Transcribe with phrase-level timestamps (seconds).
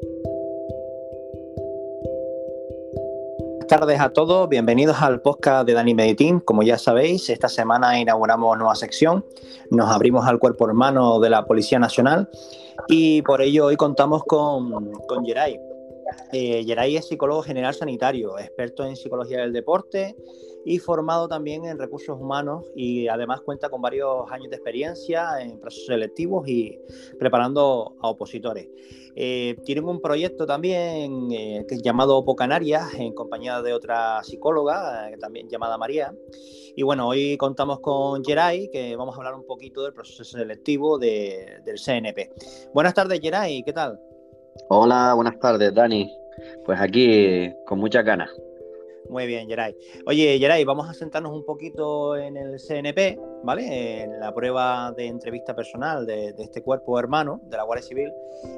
[0.00, 0.16] Buenas
[3.68, 6.40] tardes a todos, bienvenidos al podcast de Dani Meditín.
[6.40, 9.24] Como ya sabéis, esta semana inauguramos nueva sección,
[9.70, 12.28] nos abrimos al cuerpo hermano de la Policía Nacional
[12.88, 15.58] y por ello hoy contamos con, con Geray.
[16.32, 20.14] Eh, Geray es psicólogo general sanitario, experto en psicología del deporte
[20.66, 25.60] y formado también en recursos humanos y además cuenta con varios años de experiencia en
[25.60, 26.76] procesos selectivos y
[27.20, 28.68] preparando a opositores.
[29.14, 34.22] Eh, tienen un proyecto también eh, que es llamado Opo Canarias en compañía de otra
[34.24, 36.12] psicóloga eh, también llamada María.
[36.74, 40.98] Y bueno, hoy contamos con Geray que vamos a hablar un poquito del proceso selectivo
[40.98, 42.32] de, del CNP.
[42.74, 44.00] Buenas tardes Geray, ¿qué tal?
[44.68, 46.12] Hola, buenas tardes Dani.
[46.64, 48.30] Pues aquí con muchas ganas.
[49.08, 49.76] Muy bien, Geray.
[50.06, 54.02] Oye, Geray, vamos a sentarnos un poquito en el CNP, ¿vale?
[54.02, 58.12] En la prueba de entrevista personal de, este cuerpo hermano de la Guardia Civil.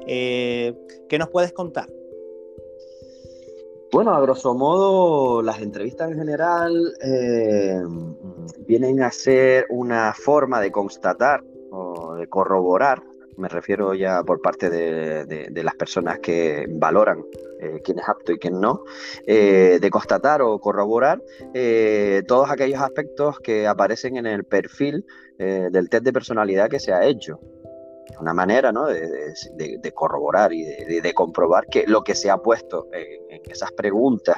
[0.07, 0.73] Eh,
[1.07, 1.87] ¿Qué nos puedes contar?
[3.91, 7.81] Bueno, a grosso modo, las entrevistas en general eh,
[8.67, 13.01] vienen a ser una forma de constatar o de corroborar
[13.39, 17.23] me refiero ya por parte de, las personas que valoran
[17.61, 18.85] eh, quién es apto y quién no,
[19.27, 21.21] eh, de constatar o corroborar
[21.53, 25.05] eh, todos aquellos aspectos que aparecen en el perfil
[25.37, 27.39] del test de personalidad que se ha hecho.
[28.19, 28.87] Una manera ¿no?
[28.87, 34.35] de, corroborar y de, comprobar que lo que se ha puesto en, esas preguntas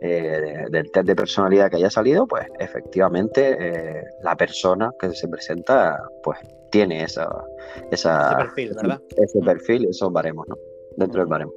[0.00, 6.38] del test de personalidad que haya salido, pues efectivamente la persona que se presenta, pues
[6.70, 7.28] tiene esa,
[7.90, 9.02] esa, ese perfil, ¿verdad?
[9.16, 10.54] Ese perfil, esos baremos, ¿no?
[10.96, 11.52] Dentro del baremo.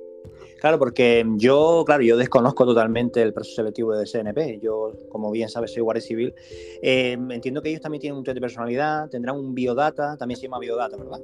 [0.63, 4.61] Claro, porque yo, claro, yo desconozco totalmente el proceso selectivo de CNP.
[4.61, 6.33] Yo, como bien sabes, soy guardia civil.
[6.81, 10.43] Eh, entiendo que ellos también tienen un test de personalidad, tendrán un biodata, también se
[10.43, 11.19] llama biodata, ¿verdad?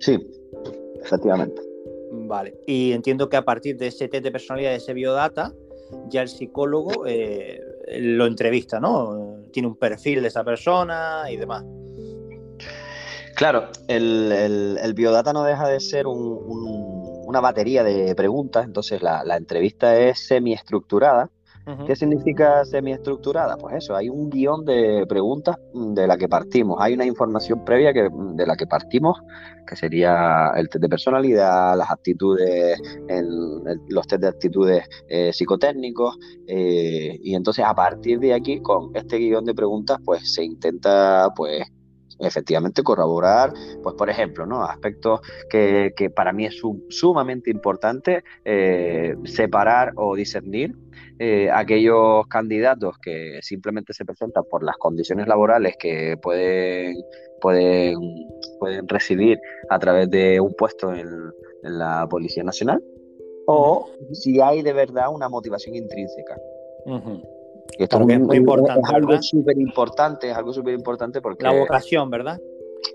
[0.00, 0.18] Sí,
[1.00, 1.62] efectivamente.
[2.10, 5.54] Vale, y entiendo que a partir de ese test de personalidad, de ese biodata,
[6.08, 7.60] ya el psicólogo eh,
[8.00, 9.44] lo entrevista, ¿no?
[9.52, 11.64] Tiene un perfil de esa persona y demás.
[13.36, 16.06] Claro, el, biodata no deja de ser
[17.32, 21.30] una batería de preguntas, entonces la, entrevista es semieestructurada.
[21.86, 23.56] ¿Qué significa semiestructurada?
[23.56, 27.92] Pues eso, hay un guion de preguntas de la que partimos, hay una información previa
[27.92, 29.22] que, de la que partimos,
[29.64, 32.82] que sería el test de personalidad, las aptitudes,
[33.88, 36.18] los test de actitudes eh, psicotécnicos,
[36.48, 41.28] eh, y entonces a partir de aquí, con este guion de preguntas, pues se intenta
[41.34, 41.64] pues
[42.22, 43.52] efectivamente corroborar,
[43.82, 44.62] pues por ejemplo, ¿no?
[44.62, 50.74] aspectos que, para mí es sumamente importante eh, separar o discernir
[51.18, 56.96] eh, aquellos candidatos que simplemente se presentan por las condiciones laborales que pueden,
[57.40, 57.98] pueden,
[58.58, 59.38] pueden recibir
[59.68, 61.32] a través de un puesto en,
[61.64, 62.82] la Policía Nacional
[63.46, 66.36] o si hay de verdad una motivación intrínseca.
[67.78, 68.80] Esto es, muy importante.
[68.80, 71.44] Es algo súper importante, es algo súper importante porque.
[71.44, 72.38] La vocación, ¿verdad?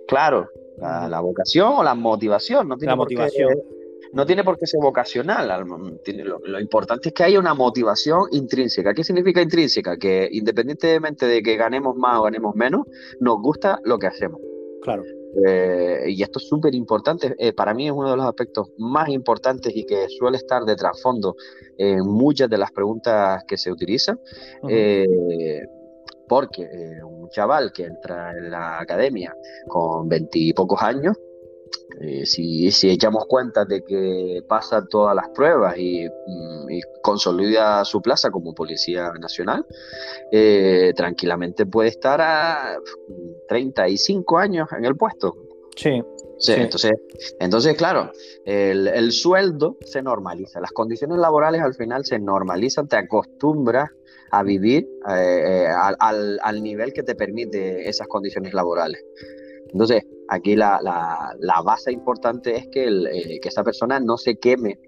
[0.07, 2.67] Claro, la, vocación o la motivación.
[2.67, 3.49] No tiene la motivación.
[4.13, 5.47] no tiene por qué ser vocacional.
[6.45, 8.93] Lo, importante es que haya una motivación intrínseca.
[8.93, 9.97] ¿Qué significa intrínseca?
[9.97, 12.87] Que independientemente de que ganemos más o ganemos menos,
[13.19, 14.39] nos gusta lo que hacemos.
[14.81, 15.03] Claro.
[15.45, 17.35] Eh, y esto es súper importante.
[17.37, 20.75] Eh, para mí es uno de los aspectos más importantes y que suele estar de
[20.75, 21.35] trasfondo
[21.77, 24.19] en muchas de las preguntas que se utilizan.
[24.67, 25.65] Eh,
[26.27, 26.67] porque
[27.05, 29.33] un chaval que entra en la academia
[29.67, 31.15] con veintipocos años,
[32.23, 36.67] si, si, echamos cuenta de que pasa todas las pruebas y, mm,
[37.01, 39.65] consolida su plaza como Policía Nacional,
[40.95, 42.77] tranquilamente puede estar a
[43.47, 45.35] 35 años en el puesto.
[45.75, 46.01] Sí.
[46.39, 46.91] Sí, Entonces,
[47.39, 48.11] entonces, claro,
[48.45, 53.89] el, sueldo se normaliza, las condiciones laborales al final se normalizan, te acostumbras
[54.31, 55.67] a vivir eh, eh,
[55.99, 59.03] al, nivel que te permite esas condiciones laborales.
[59.71, 60.79] Entonces, aquí la,
[61.63, 64.79] base importante es que, eh, que esa persona no se queme,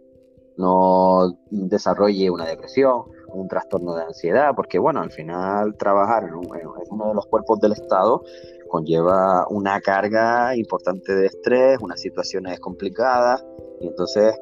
[0.57, 3.03] no desarrolle una depresión,
[3.33, 7.73] un trastorno de ansiedad, porque bueno, al final trabajar en, uno de los cuerpos del
[7.73, 8.23] Estado
[8.67, 13.43] conlleva una carga importante de estrés, unas situaciones complicadas,
[13.79, 14.35] y entonces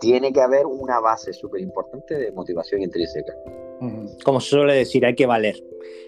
[0.00, 3.32] tiene que haber una base súper importante de motivación intrínseca.
[4.24, 5.56] Como se suele decir, hay que valer.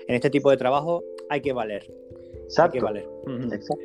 [0.06, 1.91] En este tipo de trabajo hay que valer.
[2.49, 2.77] Exacto.
[2.77, 3.09] Hay que valer.
[3.53, 3.85] Exacto.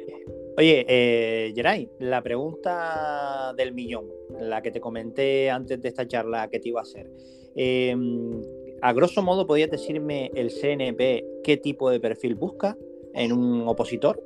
[0.58, 4.06] Oye, eh, Geray, la pregunta del millón,
[4.40, 7.10] la que te comenté antes de esta charla que te iba a hacer.
[7.56, 8.42] Em,
[8.82, 12.78] a grosso modo, ¿podrías decirme el CNP qué tipo de perfil busca
[13.14, 14.22] en un opositor?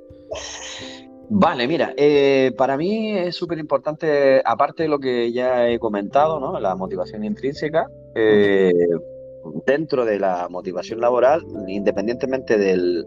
[1.30, 6.40] Vale, mira, eh, para mí es súper importante, aparte de lo que ya he comentado,
[6.40, 6.60] ¿no?
[6.60, 8.74] La motivación intrínseca, eh,
[9.66, 13.06] dentro de la motivación laboral, independientemente del,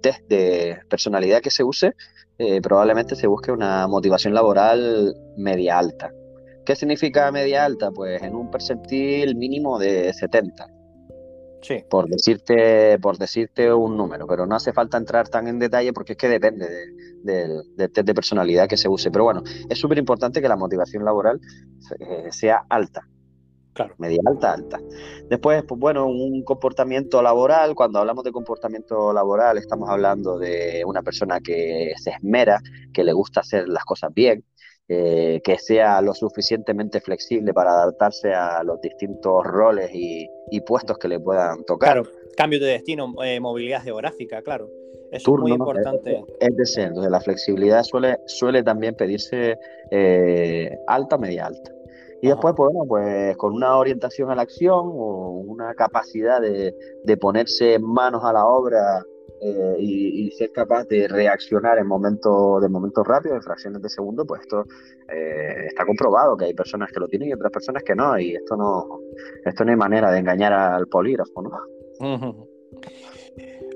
[0.00, 1.94] test de personalidad que se use,
[2.38, 6.10] eh, probablemente se busque una motivación laboral media alta.
[6.64, 7.90] ¿Qué significa media alta?
[7.90, 10.66] Pues en un percentil mínimo de 70.
[11.88, 16.12] Por decirte, por decirte un número, pero no hace falta entrar tan en detalle porque
[16.12, 16.66] es que depende
[17.22, 19.10] del test de personalidad que se use.
[19.10, 21.40] Pero bueno, es súper importante que la motivación laboral
[22.00, 23.08] eh, sea alta.
[23.74, 23.94] Claro.
[23.98, 24.80] Media alta, alta.
[25.28, 27.74] Después, pues bueno, un comportamiento laboral.
[27.74, 32.60] Cuando hablamos de comportamiento laboral, estamos hablando de una persona que se esmera,
[32.92, 34.44] que le gusta hacer las cosas bien,
[34.88, 40.28] eh, que sea lo suficientemente flexible para adaptarse a los distintos roles y,
[40.66, 41.94] puestos que le puedan tocar.
[41.94, 44.68] Claro, cambio de destino, eh, movilidad geográfica, claro.
[45.10, 46.22] Eso es muy importante.
[46.40, 49.58] Es, decir, entonces la flexibilidad suele, suele también pedirse
[49.90, 51.72] eh, alta, media alta.
[52.22, 56.72] Y después, pues, bueno, pues con una orientación a la acción o una capacidad de,
[57.02, 59.04] de ponerse manos a la obra
[59.40, 64.24] eh, y, ser capaz de reaccionar en momentos de momentos rápidos, en fracciones de segundo,
[64.24, 64.64] pues esto
[65.12, 68.36] eh, está comprobado que hay personas que lo tienen y otras personas que no, y
[68.36, 69.00] esto no,
[69.44, 71.50] esto no hay manera de engañar al polígrafo, ¿no?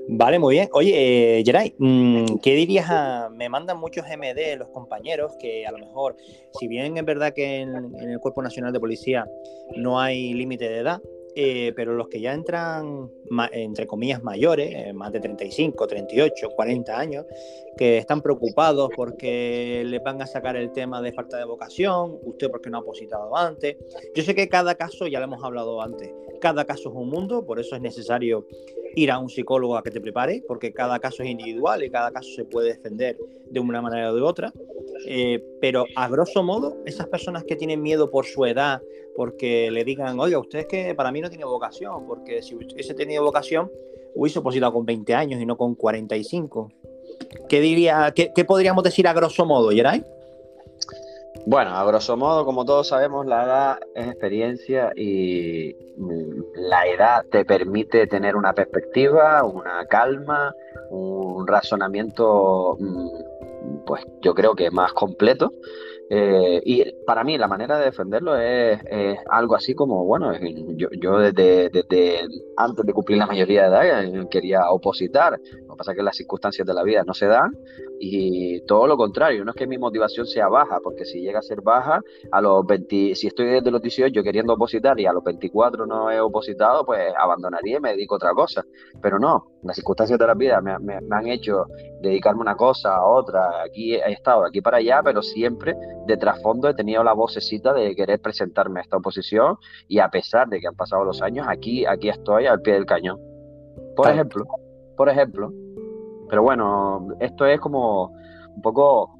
[0.09, 0.69] Vale, muy bien.
[0.71, 3.29] Oye, eh, mm, ¿qué dirías a...
[3.29, 6.15] Me mandan muchos MD los compañeros que a lo mejor,
[6.57, 9.27] si bien es verdad que en el Cuerpo Nacional de Policía
[9.75, 11.01] no hay límite de edad,
[11.39, 13.11] eh, pero los que ya entran,
[13.51, 17.25] entre comillas, mayores, eh, más de 35, 38, 40 años,
[17.77, 22.49] que están preocupados porque les van a sacar el tema de falta de vocación, usted
[22.49, 23.77] porque no ha positado antes.
[24.15, 26.11] Yo sé que cada caso, ya lo hemos hablado antes,
[26.41, 28.47] cada caso es un mundo, por eso es necesario
[28.95, 32.09] ir a un psicólogo a que te prepare, porque cada caso es individual y cada
[32.09, 33.15] caso se puede defender
[33.47, 34.51] de una manera o de otra.
[35.05, 38.81] Eh, pero a grosso modo, esas personas que tienen miedo por su edad,
[39.17, 42.93] porque le digan, oiga, usted es que para mí no tiene vocación, porque si hubiese
[42.93, 43.71] tenido vocación,
[44.13, 46.71] hubiese opositado con 20 años y no con 45.
[47.49, 50.05] ¿Qué, diría, qué, podríamos decir a grosso modo, Geray?
[51.47, 55.75] Bueno, a grosso modo, como todos sabemos, la edad es experiencia y
[56.53, 60.53] la edad te permite tener una perspectiva, una calma,
[60.91, 65.51] un razonamiento, mm, pues yo creo que más completo
[66.09, 68.79] eh, y para mí la manera de defenderlo es,
[69.29, 70.31] algo así como, bueno,
[70.75, 75.73] yo, yo desde, desde, antes de cumplir la mayoría de edad eh, quería opositar, lo
[75.73, 77.51] que pasa es que las circunstancias de la vida no se dan
[77.99, 81.41] y todo lo contrario, no es que mi motivación sea baja, porque si llega a
[81.41, 82.01] ser baja,
[82.31, 86.11] a los 20, si estoy desde los 18 queriendo opositar y a los 24 no
[86.11, 88.63] he opositado, pues abandonaría y me dedico a otra cosa.
[89.01, 91.65] Pero no, las circunstancias de la vida me, me, me han hecho
[92.01, 96.17] dedicarme a una cosa, a otra, aquí he estado, aquí para allá, pero siempre de
[96.17, 99.57] trasfondo he tenido la vocecita de querer presentarme a esta oposición
[99.87, 102.85] y a pesar de que han pasado los años, aquí, aquí estoy al pie del
[102.85, 103.19] cañón.
[103.95, 104.45] Por ejemplo,
[104.95, 105.51] por ejemplo,
[106.29, 108.11] pero bueno, esto es como
[108.55, 109.17] un poco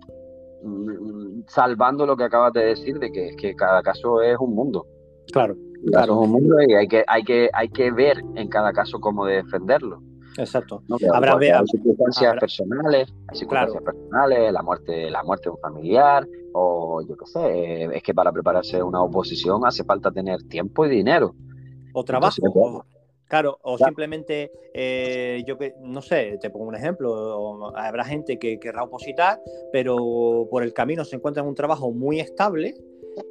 [0.64, 4.86] mm, salvando lo que acabas de decir de que, que cada caso es un mundo.
[5.32, 5.56] Claro,
[5.92, 6.14] claro.
[6.14, 9.26] es un mundo y hay que, hay que, hay que ver en cada caso cómo
[9.26, 10.02] defenderlo.
[10.38, 10.84] Exacto.
[11.14, 17.18] Habrá, circunstancias personales, hay circunstancias personales, la muerte, la muerte de un familiar, o yo
[17.18, 21.34] qué sé, es que para prepararse una oposición hace falta tener tiempo y dinero.
[21.94, 22.86] O trabajo.
[23.28, 28.60] Claro, o simplemente, eh, yo que no sé, te pongo un ejemplo, habrá gente que
[28.60, 29.42] querrá opositar,
[29.72, 32.74] pero por el camino se encuentra en un trabajo muy estable,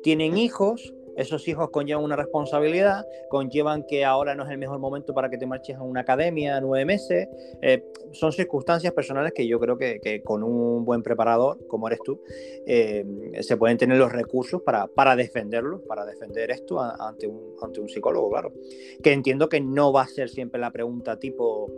[0.03, 5.15] tienen hijos, esos hijos conllevan una responsabilidad, conllevan que ahora no es el mejor momento
[5.15, 7.29] para que te marches a una academia nueve meses.
[7.63, 7.83] Eh,
[8.13, 12.21] son circunstancias personales que yo creo que, con un buen preparador, como eres tú,
[12.67, 13.05] eh,
[13.41, 17.89] se pueden tener los recursos para, para defenderlo, para defender esto ante un, ante un
[17.89, 18.53] psicólogo, claro.
[19.03, 21.71] Que entiendo que no va a ser siempre la pregunta tipo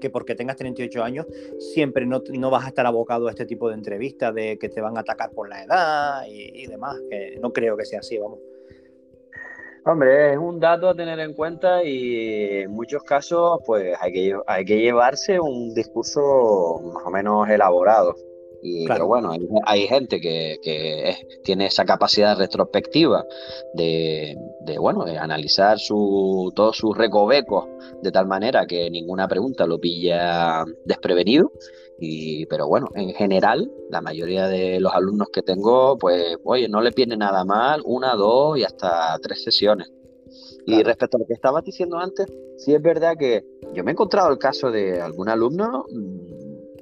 [0.00, 1.26] que porque tengas 38 años
[1.58, 2.20] siempre no,
[2.50, 5.32] vas a estar abocado a este tipo de entrevistas de que te van a atacar
[5.32, 6.96] por la edad y, y demás,
[7.40, 8.38] no creo que sea así, vamos.
[9.84, 14.36] Hombre, es un dato a tener en cuenta y en muchos casos pues hay que,
[14.46, 18.14] hay que llevarse un discurso más o menos elaborado.
[18.62, 19.30] Y, Pero bueno,
[19.64, 23.24] hay, gente que, tiene esa capacidad retrospectiva
[23.74, 24.36] de,
[24.78, 27.66] bueno, de analizar su, todos sus recovecos
[28.02, 31.52] de tal manera que ninguna pregunta lo pilla desprevenido.
[32.00, 36.80] Y, pero bueno, en general, la mayoría de los alumnos que tengo, pues, oye, no
[36.80, 39.90] le viene nada mal, una, dos y hasta tres sesiones.
[40.66, 42.26] Y respecto a lo que estabas diciendo antes,
[42.58, 46.37] sí es verdad que yo me he encontrado el caso de algún alumno mm,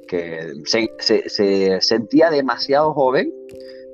[0.07, 3.33] que se, sentía demasiado joven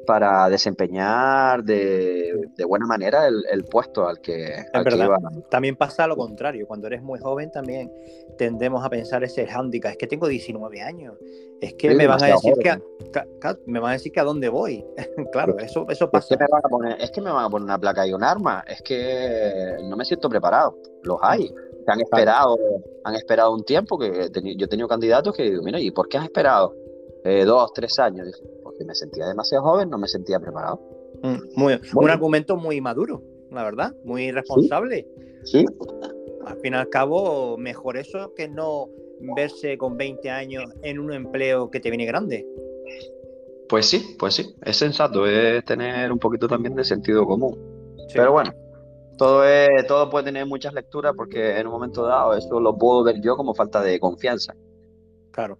[0.06, 2.34] para desempeñar de,
[2.66, 5.18] buena manera el, puesto al que, iba.
[5.48, 7.92] También pasa lo contrario, cuando eres muy joven también
[8.36, 11.14] tendemos a pensar ese handicap, es que tengo 19 años,
[11.60, 12.80] es que me van a decir que a,
[13.66, 14.84] me van a decir que a dónde voy.
[15.32, 16.34] claro, eso, eso pasa.
[16.34, 18.12] Es que, me van a poner, es que me van a poner una placa y
[18.12, 21.52] un arma, es que no me siento preparado, los hay
[21.86, 22.56] han esperado,
[23.04, 26.18] han esperado un tiempo que yo he tenido candidatos que digo, mira, ¿y por qué
[26.18, 26.74] has esperado
[27.24, 28.28] eh, dos, tres años?
[28.72, 30.80] porque me sentía demasiado joven, no me sentía preparado.
[31.22, 35.06] Mm, muy, un argumento muy maduro, la verdad, muy responsable.
[35.44, 35.66] Sí.
[36.46, 38.88] Al fin y al cabo, mejor eso que no
[39.36, 42.46] verse con 20 años en un empleo que te viene grande.
[43.68, 47.56] Pues sí, pues sí, es sensato, es tener un poquito también de sentido común.
[48.12, 48.52] Pero bueno,
[49.16, 53.04] todo, es, todo puede tener muchas lecturas porque en un momento dado eso lo puedo
[53.04, 54.54] ver yo como falta de confianza.
[55.32, 55.58] Claro.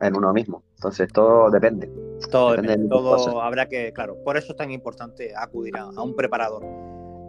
[0.00, 0.62] En uno, mismo.
[0.76, 1.90] Entonces todo depende.
[2.30, 2.88] Todo depende.
[2.88, 6.62] todo habrá que, claro, por eso es tan importante acudir a, un preparador.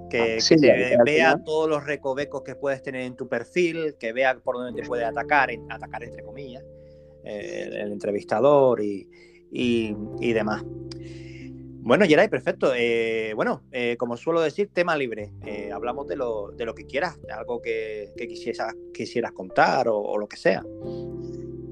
[0.10, 4.58] Que, ah, vea todos los recovecos que puedes tener en tu perfil, que vea por
[4.58, 6.64] dónde te puede atacar, atacar entre comillas,
[7.24, 9.10] eh, el, entrevistador y,
[9.52, 10.64] y demás.
[11.86, 12.74] Bueno, Geray, perfecto.
[12.76, 15.32] Eh, bueno, eh, como suelo decir, tema libre.
[15.46, 20.18] Eh, hablamos de lo, de lo que quieras, de algo que, quisieras, quisieras contar o,
[20.18, 20.64] lo que sea.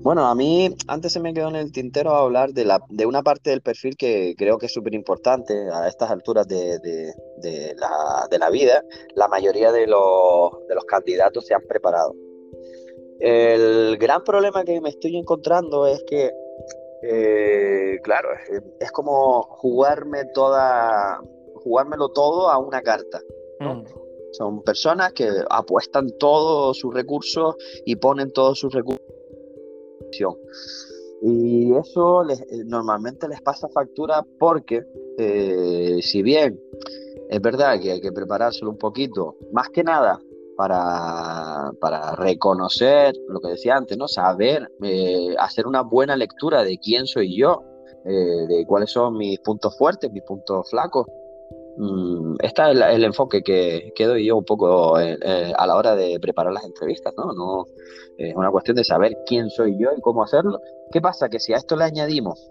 [0.03, 3.23] Bueno, a mí antes se me quedó en el tintero hablar de, la, de una
[3.23, 8.27] parte del perfil que creo que es súper importante a estas alturas de, de, la,
[8.29, 8.83] de, la, vida.
[9.15, 12.13] La mayoría de los, de los candidatos se han preparado.
[13.19, 16.29] El gran problema que me estoy encontrando es que
[17.05, 18.29] eh, claro,
[18.79, 21.21] es, como jugarme toda,
[21.55, 23.19] jugármelo todo a una carta.
[23.59, 23.83] Mm.
[24.31, 27.55] Son personas que apuestan todos sus recursos
[27.85, 29.05] y ponen todos sus recursos.
[31.21, 34.83] Y eso les, eh, normalmente les pasa factura porque,
[35.17, 36.59] eh, si bien
[37.29, 40.19] es verdad que hay que preparárselo un poquito, más que nada
[40.55, 44.07] para, para reconocer lo que decía antes, ¿no?
[44.07, 47.61] Saber, eh, hacer una buena lectura de quién soy yo,
[48.05, 51.07] eh, de cuáles son mis puntos fuertes, mis puntos flacos.
[51.77, 55.17] Mm, este es el, enfoque que, que, doy yo un poco eh,
[55.57, 57.33] a la hora de preparar las entrevistas, ¿no?
[57.33, 57.65] no
[58.17, 60.59] es una cuestión de saber quién soy yo y cómo hacerlo.
[60.91, 61.29] ¿Qué pasa?
[61.29, 62.49] Que si a esto le añadimos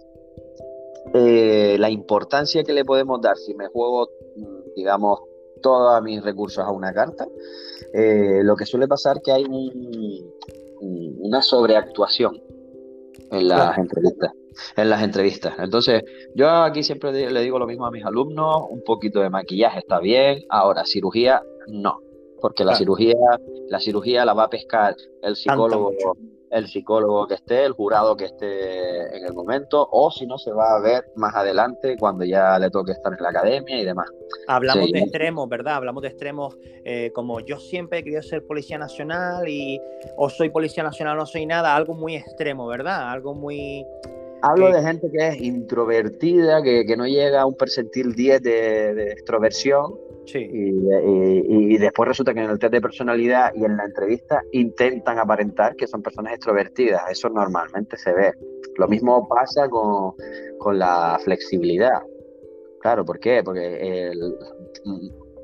[1.14, 5.20] la importancia que le podemos dar si me juego, mm, digamos,
[5.62, 7.26] todos mis recursos a una carta,
[7.94, 9.46] eh, lo que suele pasar que hay
[10.80, 12.42] una sobreactuación
[13.30, 14.32] en las entrevistas.
[14.76, 15.54] En las entrevistas.
[15.58, 16.02] Entonces,
[16.34, 19.98] yo aquí siempre le digo lo mismo a mis alumnos, un poquito de maquillaje está
[19.98, 22.00] bien, ahora cirugía no,
[22.40, 23.14] porque la cirugía,
[23.68, 25.92] la cirugía la va a pescar el psicólogo
[26.52, 30.52] el psicólogo que esté, el jurado que esté en el momento, o si no, se
[30.52, 34.08] va a ver más adelante cuando ya le toque estar en la academia y demás.
[34.46, 35.76] Hablamos de extremos, ¿verdad?
[35.76, 39.80] Hablamos de extremos eh, como yo siempre he querido ser policía nacional y
[40.16, 43.10] o soy policía nacional o no soy nada, algo muy extremo, ¿verdad?
[43.10, 43.86] Algo muy...
[44.42, 49.94] Hablo de gente que es introvertida, que, no llega a un percentil 10 de extroversión
[50.26, 55.76] y, después resulta que en el test de personalidad y en la entrevista intentan aparentar
[55.76, 57.02] que son personas extrovertidas.
[57.10, 58.32] Eso normalmente se ve.
[58.76, 60.14] Lo mismo pasa con,
[60.78, 62.02] la flexibilidad.
[62.80, 63.42] Claro, ¿por qué?
[63.44, 64.12] Porque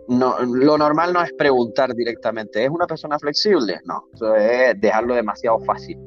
[0.09, 3.81] lo normal no es preguntar directamente, ¿es una persona flexible?
[3.85, 5.99] No, eso es dejarlo demasiado fácil.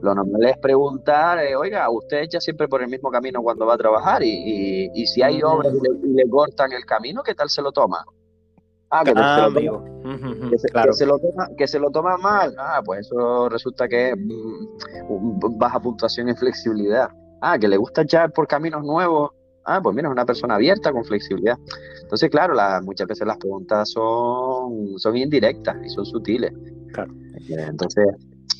[0.00, 3.74] Lo normal es preguntar, eh, oiga, usted echa siempre por el mismo camino cuando va
[3.74, 7.72] a trabajar y, si hay obras y le, cortan el camino, ¿qué tal se lo
[7.72, 8.04] toma?
[8.90, 12.54] Ah, que, se, lo toma, que, se, lo toma, mal.
[12.58, 17.08] Ah, pues eso resulta que es mm, baja puntuación en flexibilidad.
[17.40, 19.30] Ah, que le gusta echar por caminos nuevos.
[19.64, 21.56] Ah, pues mira, es una persona abierta con flexibilidad.
[22.02, 26.52] Entonces, claro, muchas veces las preguntas son, son indirectas y son sutiles.
[26.92, 27.14] Claro.
[27.48, 28.04] Entonces,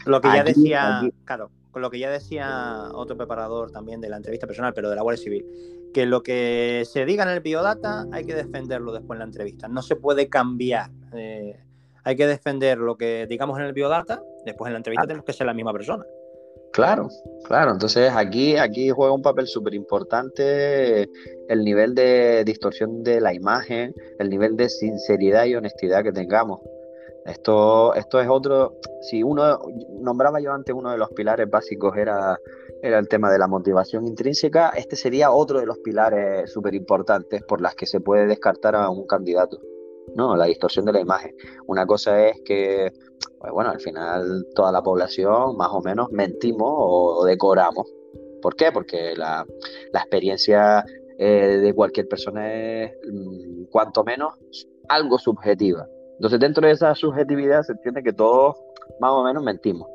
[0.06, 4.16] lo que ya decía, claro, con lo que ya decía otro preparador también de la
[4.16, 5.46] entrevista personal, pero de la Guardia Civil,
[5.92, 9.68] que lo que se diga en el biodata hay que defenderlo después en la entrevista.
[9.68, 10.90] No se puede cambiar.
[11.12, 11.58] Eh,
[12.04, 15.32] hay que defender lo que digamos en el biodata, después en la entrevista tenemos que
[15.32, 16.04] ser la misma persona.
[16.72, 17.10] Claro,
[17.44, 17.72] claro.
[17.72, 21.06] Entonces aquí, aquí juega un papel súper importante
[21.48, 26.60] el nivel de distorsión de la imagen, el nivel de sinceridad y honestidad que tengamos.
[27.24, 29.60] Esto, esto es otro, si uno
[30.00, 32.36] nombraba yo antes uno de los pilares básicos era,
[32.82, 37.42] era el tema de la motivación intrínseca, este sería otro de los pilares súper importantes
[37.44, 39.60] por las que se puede descartar a un candidato.
[40.16, 40.36] ¿no?
[40.36, 41.34] La distorsión de la imagen.
[41.66, 42.92] Una cosa es que,
[43.38, 47.88] pues bueno, al final toda la población más o menos mentimos o decoramos.
[48.40, 48.72] ¿Por qué?
[48.72, 49.46] Porque la,
[49.94, 50.84] experiencia
[51.18, 54.34] eh, de cualquier persona es, mm, cuanto menos,
[54.88, 55.86] algo subjetiva.
[56.22, 58.54] Entonces, dentro de esa subjetividad se entiende que todos
[59.00, 59.88] más o menos mentimos.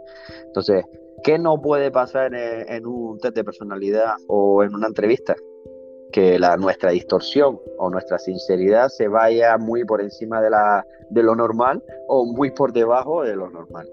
[0.44, 0.84] Entonces,
[1.24, 5.36] ¿qué no puede pasar en, un test de personalidad o en una entrevista?
[6.12, 11.84] que la, nuestra distorsión o nuestra sinceridad se vaya muy por encima de, lo normal
[12.08, 13.90] o muy por debajo de lo normal.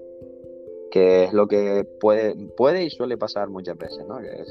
[0.90, 4.18] Que es lo que puede, y suele pasar muchas veces, ¿no?
[4.18, 4.44] Que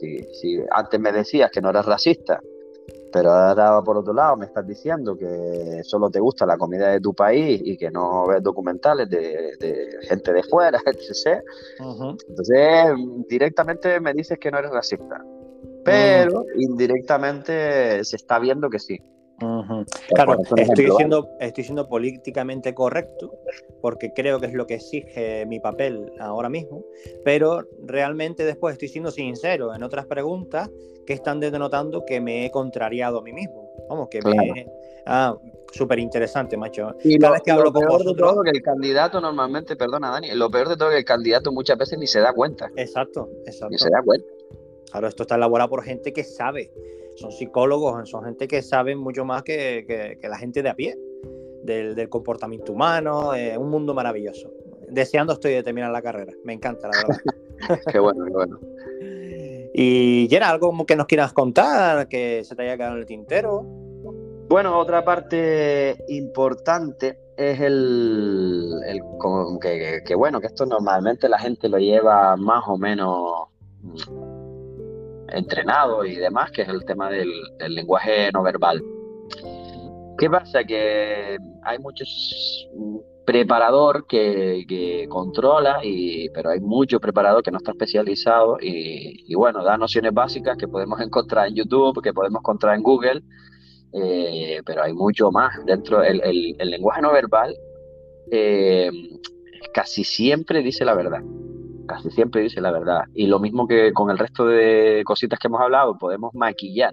[0.00, 2.40] si, si antes me decías que no eras racista,
[3.12, 7.00] pero ahora por otro lado me estás diciendo que solo te gusta la comida de
[7.00, 11.42] tu país y que no ves documentales de, gente de fuera, etc.
[11.78, 15.22] Entonces, directamente me dices que no eres racista
[15.84, 19.00] pero indirectamente se está viendo que sí.
[19.38, 23.32] Claro, estoy, siendo, estoy siendo políticamente correcto
[23.80, 26.84] porque creo que es lo que exige mi papel ahora mismo,
[27.24, 30.70] pero realmente después estoy siendo sincero en otras preguntas
[31.06, 33.70] que están denotando que me he contrariado a mí mismo.
[33.88, 34.66] Vamos, que me...
[35.06, 35.34] Ah,
[35.72, 36.94] súper interesante, macho.
[37.02, 38.42] Y Cada vez que hablo con vosotros...
[38.44, 41.78] que el candidato normalmente, perdona Dani, lo peor de todo es que el candidato muchas
[41.78, 42.70] veces ni se da cuenta.
[42.76, 43.70] Exacto, exacto.
[43.70, 44.26] Ni se da cuenta.
[44.90, 46.70] Claro, esto está elaborado por gente que sabe,
[47.18, 50.96] son psicólogos, son gente que sabe mucho más que, la gente de a pie,
[51.64, 54.50] del, comportamiento humano, un mundo maravilloso.
[54.88, 57.82] Deseando estoy de terminar la carrera, me encanta, la verdad.
[57.92, 58.58] qué bueno, qué bueno.
[59.74, 63.62] Y Yera, algo que nos quieras contar, que se te haya quedado en el tintero.
[64.48, 68.72] Bueno, otra parte importante es el,
[69.60, 73.48] que, bueno, que esto normalmente la gente lo lleva más o menos
[75.32, 77.30] entrenado y demás, que es el tema del,
[77.68, 78.82] lenguaje no verbal.
[80.18, 80.64] ¿Qué pasa?
[80.64, 82.68] Que hay muchos
[83.24, 89.76] preparador que, controla, y, pero hay mucho preparador que no está especializado y, bueno, da
[89.76, 93.22] nociones básicas que podemos encontrar en YouTube, que podemos encontrar en Google,
[93.92, 95.52] eh, pero hay mucho más.
[95.66, 96.22] Dentro del
[96.58, 97.54] el, lenguaje no verbal
[98.30, 98.90] eh,
[99.74, 101.22] casi siempre dice la verdad
[101.88, 103.02] casi siempre dice la verdad.
[103.14, 106.92] Y lo mismo que con el resto de cositas que hemos hablado, podemos maquillar,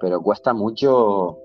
[0.00, 1.38] pero cuesta mucho,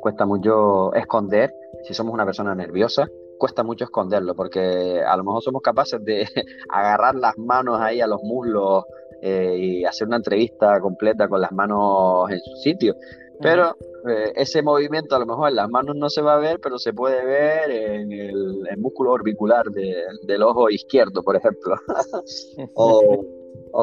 [0.00, 1.52] cuesta mucho esconder,
[1.84, 3.06] si somos una persona nerviosa,
[3.38, 6.26] cuesta mucho esconderlo, porque a lo mejor somos capaces de
[6.70, 8.84] agarrar las manos ahí a los muslos
[9.20, 12.94] eh, y hacer una entrevista completa con las manos en su sitio,
[13.40, 13.76] pero
[14.08, 16.78] eh, ese movimiento a lo mejor en las manos no se va a ver, pero
[16.78, 21.76] se puede ver en el, músculo orbicular del ojo izquierdo, por ejemplo.
[22.74, 23.24] o,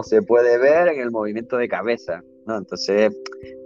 [0.03, 2.23] se puede ver en el movimiento de cabeza.
[2.45, 2.57] ¿no?
[2.57, 3.15] Entonces,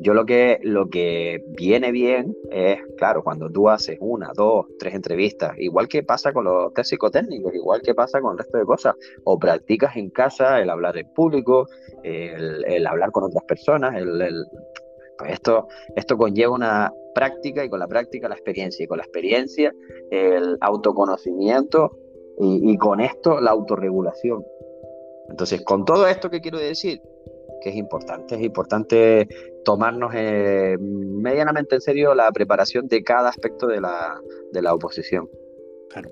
[0.02, 4.94] yo lo que, lo que viene bien es, claro, cuando tú haces una, dos, tres
[4.94, 8.66] entrevistas, igual que pasa con los test psicotécnicos, igual que pasa con el resto de
[8.66, 11.68] cosas, o practicas en casa el hablar en público,
[12.04, 14.83] el, hablar con otras personas, el pues
[15.26, 19.74] esto, esto conlleva una práctica y con la práctica la experiencia y con la experiencia
[20.10, 21.98] el autoconocimiento
[22.40, 24.44] y, con esto la autorregulación.
[25.30, 27.00] Entonces, con todo esto que quiero decir,
[27.62, 29.28] que es importante, es importante
[29.64, 34.20] tomarnos eh, medianamente en serio la preparación de cada aspecto de la,
[34.52, 35.30] de la oposición.
[35.94, 36.10] Claro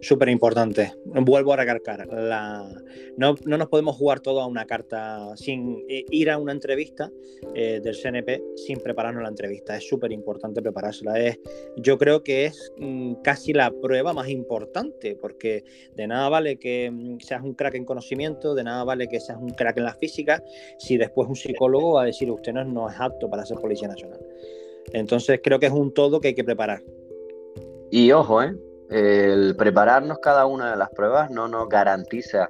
[0.00, 0.92] súper importante.
[1.04, 2.68] Vuelvo a recalcar, la...
[3.16, 7.10] no, nos podemos jugar todo a una carta sin ir a una entrevista
[7.54, 9.76] eh, del CNP sin prepararnos la entrevista.
[9.76, 11.18] Es súper importante preparársela.
[11.20, 11.38] Es,
[11.76, 16.90] yo creo que es mm, casi la prueba más importante, porque de nada vale que
[16.90, 19.94] mm, seas un crack en conocimiento, de nada vale que seas un crack en la
[19.94, 20.42] física,
[20.78, 23.88] si después un psicólogo va a decir usted no, no es apto para ser policía
[23.88, 24.20] nacional.
[24.92, 26.82] Entonces creo que es un todo que hay que preparar.
[27.90, 28.54] Y ojo, ¿eh?
[28.90, 32.48] El prepararnos cada una de las pruebas no nos garantiza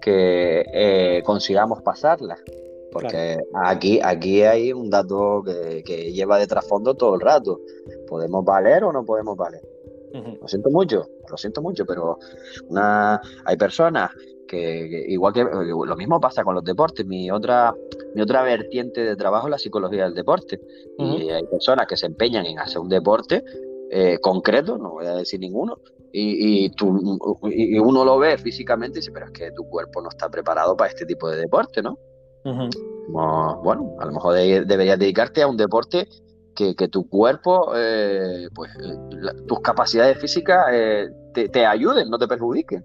[0.00, 2.40] que eh, consigamos pasarlas.
[2.92, 7.60] Porque aquí, aquí hay un dato que, lleva de trasfondo todo el rato.
[8.06, 9.62] ¿Podemos valer o no podemos valer?
[10.12, 12.18] Lo siento mucho, lo siento mucho, pero
[12.68, 14.10] una, hay personas
[14.46, 17.06] que, igual que lo mismo pasa con los deportes.
[17.06, 17.74] Mi otra,
[18.14, 20.60] mi otra vertiente de trabajo es la psicología del deporte.
[20.98, 23.42] Y hay personas que se empeñan en hacer un deporte
[23.94, 25.76] eh, concreto, no voy a decir ninguno,
[26.14, 30.08] y, tú, y, uno lo ve físicamente y dice, pero es que tu cuerpo no
[30.08, 31.98] está preparado para este tipo de deporte, ¿no?
[32.42, 36.08] bueno, a lo mejor deberías dedicarte a un deporte
[36.54, 38.70] que, tu cuerpo, eh, pues
[39.46, 42.82] tus capacidades físicas eh, te, ayuden, no te perjudiquen.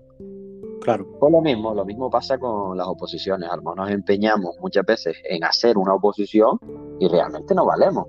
[0.82, 1.08] Claro.
[1.20, 3.50] Pues lo mismo, lo mismo pasa con las oposiciones.
[3.50, 6.60] A lo mejor nos empeñamos muchas veces en hacer una oposición
[7.00, 8.08] y realmente no valemos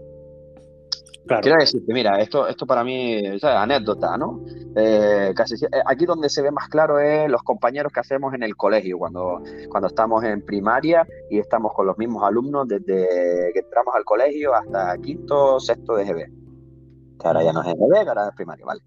[1.28, 4.40] Quiero decirte, mira, esto, esto para mí es anécdota, ¿no?
[4.74, 8.42] Eh, casi, eh, aquí donde se ve más claro es los compañeros que hacemos en
[8.42, 13.60] el colegio, cuando, cuando estamos en primaria y estamos con los mismos alumnos desde que
[13.60, 17.18] entramos al colegio hasta quinto, sexto de GB.
[17.20, 18.80] Que ahora ya no es GB, ahora es primaria, ¿vale?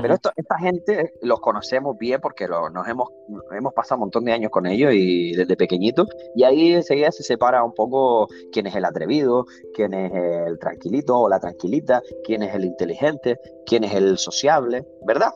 [0.00, 3.10] Pero esto, esta gente los conocemos bien porque nos hemos,
[3.50, 6.08] hemos pasado un montón de años con ellos y desde pequeñitos.
[6.34, 11.18] Y ahí enseguida se separa un poco quién es el atrevido, quién es el tranquilito
[11.18, 15.32] o la tranquilita, quién es el inteligente, quién es el sociable, ¿verdad?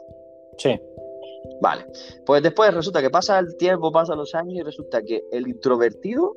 [0.57, 0.81] Sí.
[1.61, 1.87] Vale.
[2.25, 6.35] Pues después resulta que pasa el tiempo, pasan los años y resulta que el introvertido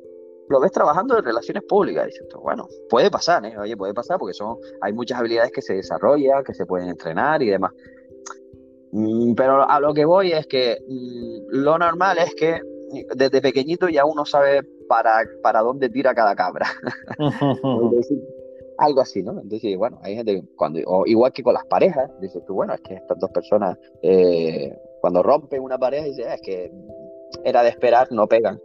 [0.50, 2.06] lo ves trabajando en relaciones públicas.
[2.06, 3.56] Dices, bueno, puede pasar, ¿eh?
[3.56, 7.42] Oye, puede pasar porque son, hay muchas habilidades que se desarrollan, que se pueden entrenar
[7.42, 7.72] y demás.
[8.92, 12.60] Mm, pero a lo que voy es que mm, lo normal es que
[13.14, 16.66] desde pequeñito ya uno sabe para, para dónde tira cada cabra.
[18.80, 19.38] algo así, ¿no?
[19.40, 22.80] Entonces, bueno, hay gente, cuando, o igual que con las parejas, dices tú, bueno, es
[22.80, 26.72] que estas dos personas, eh, cuando rompen una pareja, dice, ah, es que
[27.44, 28.58] era de esperar, no pegan.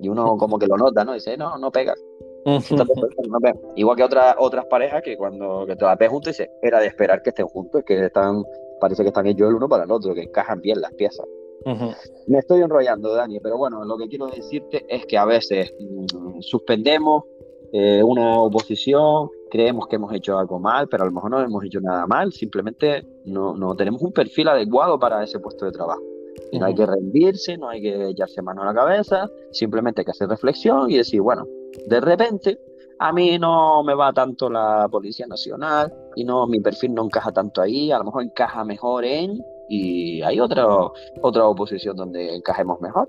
[0.00, 1.14] Y uno como que lo nota, ¿no?
[1.14, 1.96] Dice, no, no pegan.
[3.76, 6.88] Igual que otras otras parejas que cuando que te las ves juntos, dice, era de
[6.88, 8.44] esperar que estén juntos, que están
[8.84, 11.26] parece que están ellos el uno para el otro, que encajan bien las piezas.
[12.26, 16.40] Me estoy enrollando, Dani, pero bueno, lo que quiero decirte es que a veces mm,
[16.40, 17.24] suspendemos
[17.72, 21.64] eh, una oposición, creemos que hemos hecho algo mal, pero a lo mejor no hemos
[21.64, 26.02] hecho nada mal, simplemente no, no tenemos un perfil adecuado para ese puesto de trabajo.
[26.52, 30.04] Y no hay que rendirse, no hay que echarse mano a la cabeza, simplemente hay
[30.04, 31.46] que hacer reflexión y decir, bueno,
[31.86, 32.58] de repente
[32.98, 37.32] a mí no me va tanto la Policía Nacional y no mi perfil no encaja
[37.32, 40.66] tanto ahí, a lo mejor encaja mejor en y hay otra
[41.22, 43.08] otra oposición donde encajemos mejor.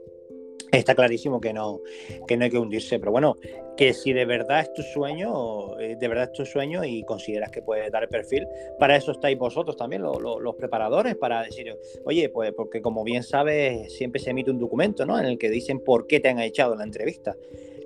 [0.71, 1.79] Está clarísimo que no,
[2.27, 3.37] que no hay que hundirse, pero bueno,
[3.77, 7.51] que si de verdad es tu sueño, eh, de verdad es tu sueño y consideras
[7.51, 8.47] que puedes dar el perfil,
[8.79, 13.93] para eso estáis vosotros también, los preparadores, para decir, oye, pues porque como bien sabes,
[13.95, 15.17] siempre se emite un documento, ¿no?
[15.17, 17.35] En el que dicen por qué te han echado la entrevista.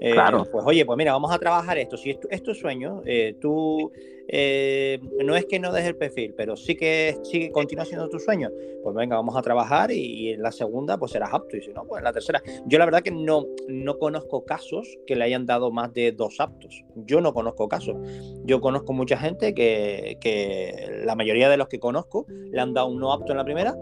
[0.02, 0.46] Eh, claro.
[0.50, 1.98] Pues oye, pues mira, vamos a trabajar esto.
[1.98, 3.92] Si es tu, sueño, eh, tú
[4.28, 8.20] eh, no es que no dejes el perfil, pero sí que sigue, continúa siendo tu
[8.20, 8.50] sueño.
[8.82, 11.86] Pues venga, vamos a trabajar y, en la segunda pues serás apto y si no,
[11.86, 12.42] pues en la tercera.
[12.66, 16.40] Yo la verdad que no, no conozco casos que le hayan dado más de dos
[16.40, 16.84] aptos.
[16.96, 17.98] Yo no conozco casos.
[18.46, 22.88] Yo conozco mucha gente que, que la mayoría de los que conozco le han dado
[22.88, 23.76] un no apto en la primera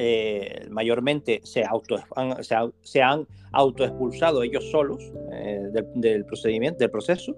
[0.00, 1.96] eh, mayormente se, auto,
[2.82, 7.34] se, han autoexpulsado ellos solos eh, del, procedimiento, del proceso,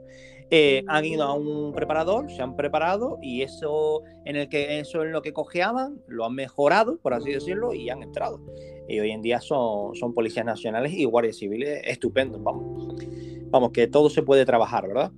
[0.50, 5.02] eh, han ido a un preparador, se han preparado y eso en el que eso
[5.02, 8.42] en lo que cojeaban lo han mejorado, por así decirlo, y han entrado.
[8.86, 12.94] Y hoy en día son, son policías nacionales y guardias civiles estupendos, vamos.
[13.48, 15.10] Vamos, que todo se puede trabajar, ¿verdad?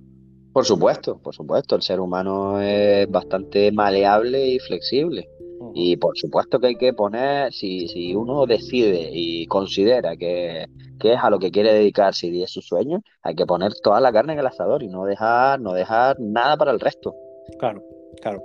[0.53, 5.27] Por supuesto, por supuesto, el ser humano es bastante maleable y flexible.
[5.73, 10.67] Y por supuesto que hay que poner, si, si uno decide y considera que,
[11.03, 14.13] es a lo que quiere dedicarse y es su sueño, hay que poner toda la
[14.13, 17.15] carne en el asador y no dejar, no dejar nada para el resto.
[17.59, 17.83] Claro,
[18.21, 18.41] claro.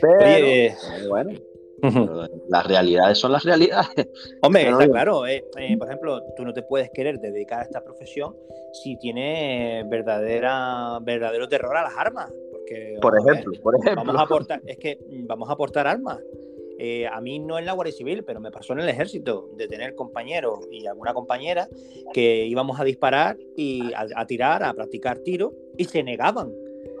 [0.00, 0.74] Pero, eh,
[1.08, 1.32] bueno,
[2.48, 3.88] las realidades son las realidades.
[4.42, 5.26] Hombre, está claro.
[5.26, 8.34] Eh, eh, por ejemplo, tú no te puedes querer dedicar a esta profesión
[8.72, 12.30] si tienes verdadera, verdadero terror a las armas
[13.00, 14.04] por ejemplo, por ejemplo.
[14.04, 16.18] Vamos a aportar, es que vamos a aportar armas.
[16.78, 19.66] Eh, a mí no en la Guardia Civil, pero me pasó en el ejército de
[19.66, 21.68] tener compañeros y alguna compañera
[22.12, 26.52] que íbamos a disparar y a, tirar, a practicar tiro y se negaban.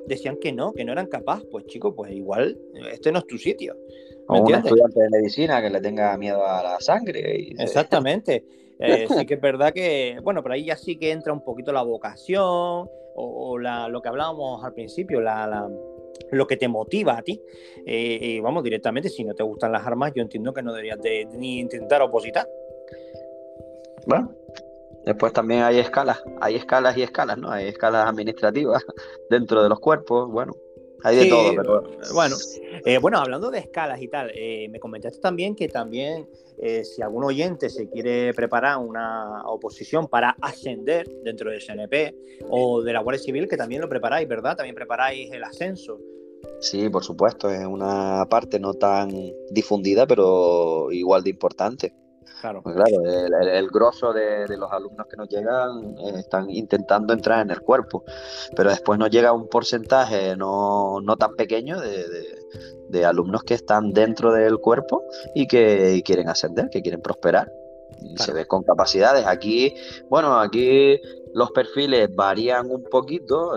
[0.06, 1.46] Decían que no, que no eran capaces.
[1.50, 2.58] Pues chicos, pues igual,
[2.90, 3.76] este no es tu sitio.
[4.28, 7.52] O un estudiante de medicina que le tenga miedo a la sangre.
[7.58, 8.44] Exactamente.
[8.78, 11.72] Eh, sí que es verdad que, bueno, pero ahí ya sí que entra un poquito
[11.72, 15.68] la vocación o, lo que hablábamos al principio, la,
[16.30, 17.40] lo que te motiva a ti.
[17.86, 21.00] Eh, y vamos, directamente, si no te gustan las armas, yo entiendo que no deberías
[21.00, 22.46] de, ni intentar opositar.
[24.06, 24.32] Bueno,
[25.04, 27.50] después también hay escalas, hay escalas y escalas, ¿no?
[27.50, 28.84] Hay escalas administrativas
[29.30, 30.52] dentro de los cuerpos, bueno,
[31.02, 31.82] hay de todo, pero...
[32.12, 32.36] Bueno,
[32.84, 36.28] eh, bueno, hablando de escalas y tal, eh, me comentaste también que también
[36.58, 42.14] eh, si algún oyente se quiere preparar una oposición para ascender dentro del CNP
[42.48, 44.56] o de la Guardia Civil, que también lo preparáis, ¿verdad?
[44.56, 45.98] También preparáis el ascenso.
[46.60, 49.10] Sí, por supuesto, es una parte no tan
[49.50, 51.92] difundida, pero igual de importante.
[52.40, 52.62] Claro.
[52.62, 57.40] Pues claro, el, el, grosso de, los alumnos que nos llegan eh, están intentando entrar
[57.40, 58.04] en el cuerpo,
[58.54, 64.58] pero después nos llega un porcentaje no, tan pequeño de, alumnos que están dentro del
[64.58, 67.52] cuerpo y que quieren ascender, que quieren prosperar.
[68.00, 69.26] Y se ve con capacidades.
[69.26, 69.74] Aquí,
[70.08, 71.00] bueno, aquí
[71.34, 73.52] los perfiles varían un poquito.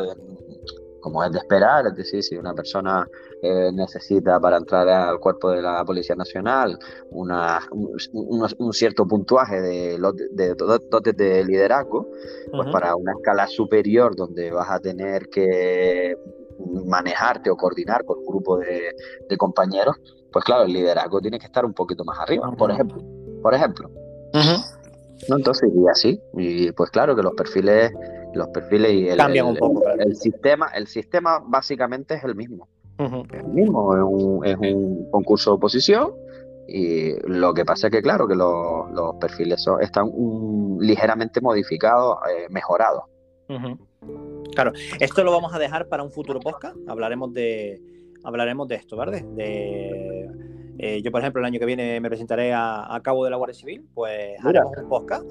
[1.02, 3.08] como es de esperar, es decir, si una persona
[3.42, 6.78] eh, necesita para entrar al cuerpo de la Policía Nacional
[7.12, 10.00] una, un, cierto puntuaje de,
[10.32, 12.10] de, de liderazgo,
[12.52, 16.16] pues para una escala superior donde vas a tener que
[16.86, 19.96] manejarte o coordinar con un grupo de, compañeros,
[20.32, 23.02] pues claro, el liderazgo tiene que estar un poquito más arriba, por ejemplo.
[23.42, 23.90] Por ejemplo.
[24.34, 25.38] ¿No?
[25.38, 27.92] Entonces, y así, y pues claro que los perfiles
[28.34, 32.68] los perfiles y el, un poco, el, sistema, el sistema básicamente es el mismo.
[33.00, 36.12] Es el mismo, es un, es un, concurso de oposición
[36.68, 40.12] y lo que pasa es que claro que los, los perfiles están
[40.80, 43.04] ligeramente modificados, eh, mejorados.
[44.54, 46.76] Claro, esto lo vamos a dejar para un futuro podcast.
[46.88, 47.82] Hablaremos de
[48.24, 49.22] hablaremos de esto, ¿vale?
[49.22, 49.99] De
[50.82, 53.54] eh, yo, por ejemplo, el año que viene me presentaré a, cabo de la Guardia
[53.54, 55.26] Civil, pues haremos un podcast,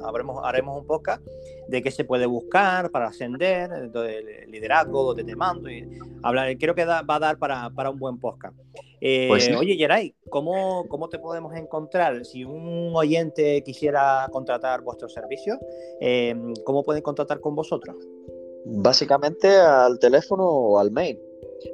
[0.45, 1.23] haremos, un podcast
[1.69, 5.71] de qué se puede buscar para ascender, de liderazgo, de te mando.
[5.71, 5.89] Y
[6.23, 8.59] hablar, creo que va a dar para, un buen podcast.
[9.01, 12.27] Eh, pues oye, Geray, ¿cómo, ¿cómo, te podemos encontrar?
[12.27, 15.57] Si un oyente quisiera contratar vuestros servicios,
[16.01, 17.97] eh, ¿cómo pueden contactar con vosotros?
[18.67, 21.19] Básicamente al teléfono o al mail.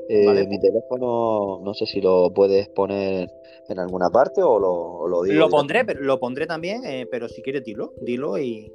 [0.09, 3.29] Mi teléfono, no sé si lo puedes poner
[3.69, 5.39] en alguna parte o lo, lo digo?
[5.39, 8.73] Lo pondré, pero, lo pondré también, eh, pero si quieres dilo, dilo y...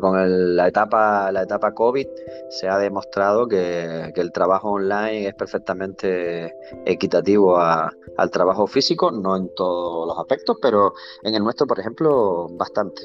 [0.00, 2.06] con la, etapa, la etapa COVID
[2.50, 6.54] se ha demostrado que, el trabajo online es perfectamente
[6.86, 10.92] equitativo al trabajo físico, no en todos los aspectos, pero
[11.24, 13.02] en el nuestro, por ejemplo, bastante.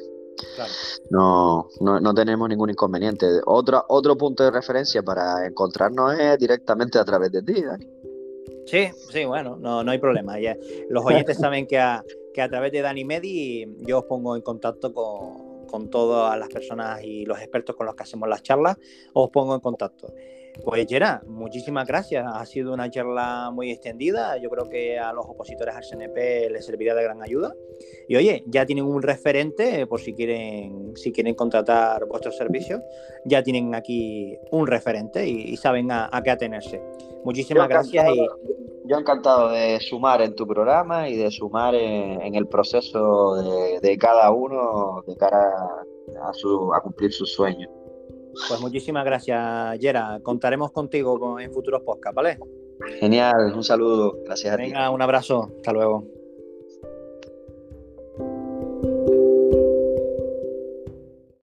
[1.09, 3.25] No, no, tenemos ningún inconveniente.
[3.45, 7.87] Otro, otro punto de referencia para encontrarnos es directamente a través de ti, Dani.
[8.65, 10.39] Sí, sí, bueno, no, no hay problema.
[10.39, 10.57] Ya,
[10.89, 14.41] los oyentes saben que a, que a través de Dani Medi yo os pongo en
[14.41, 18.77] contacto con, con todas las personas y los expertos con los que hacemos las charlas,
[19.13, 20.13] os pongo en contacto.
[20.61, 22.25] Pues Gerard, muchísimas gracias.
[22.27, 24.37] Ha sido una charla muy extendida.
[24.37, 27.55] Yo creo que a los opositores al CNP les servirá de gran ayuda.
[28.07, 32.81] Y oye, ya tienen un referente por si quieren, si quieren contratar vuestros servicios.
[33.25, 36.81] Ya tienen aquí un referente y, saben a, qué atenerse.
[37.23, 38.05] Muchísimas gracias.
[38.15, 38.27] Y...
[38.85, 43.35] Yo encantado de sumar en tu programa y de sumar en, el proceso
[43.81, 45.53] de, cada uno de cara
[46.21, 47.71] a, su, a cumplir sus sueños.
[48.47, 50.19] Pues muchísimas gracias, Yera.
[50.21, 52.39] Contaremos contigo en futuros podcasts, ¿vale?
[52.99, 54.17] Genial, un saludo.
[54.25, 54.63] Gracias a ti.
[54.63, 55.51] Venga, un abrazo.
[55.57, 56.22] Hasta luego.